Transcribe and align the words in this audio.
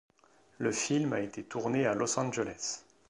Le 0.57 0.71
film 0.71 1.13
a 1.13 1.19
été 1.19 1.43
tourné 1.43 1.85
à 1.85 1.93
Los 1.93 2.19
Angeles. 2.19 2.83